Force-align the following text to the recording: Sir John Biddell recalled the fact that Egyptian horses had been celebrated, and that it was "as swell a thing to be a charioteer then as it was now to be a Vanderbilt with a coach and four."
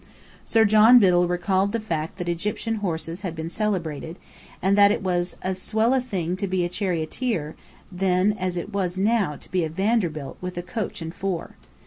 Sir 0.43 0.65
John 0.65 0.97
Biddell 0.97 1.27
recalled 1.27 1.73
the 1.73 1.79
fact 1.79 2.17
that 2.17 2.27
Egyptian 2.27 2.77
horses 2.77 3.21
had 3.21 3.35
been 3.35 3.51
celebrated, 3.51 4.17
and 4.59 4.75
that 4.75 4.91
it 4.91 5.03
was 5.03 5.37
"as 5.43 5.61
swell 5.61 5.93
a 5.93 6.01
thing 6.01 6.35
to 6.37 6.47
be 6.47 6.65
a 6.65 6.69
charioteer 6.69 7.55
then 7.91 8.33
as 8.33 8.57
it 8.57 8.73
was 8.73 8.97
now 8.97 9.35
to 9.35 9.51
be 9.51 9.63
a 9.63 9.69
Vanderbilt 9.69 10.39
with 10.41 10.57
a 10.57 10.63
coach 10.63 11.03
and 11.03 11.13
four." 11.13 11.55